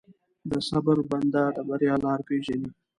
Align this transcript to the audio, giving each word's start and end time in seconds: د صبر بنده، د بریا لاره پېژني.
د 0.49 0.51
صبر 0.69 0.97
بنده، 1.09 1.43
د 1.55 1.57
بریا 1.67 1.95
لاره 2.03 2.23
پېژني. 2.27 2.69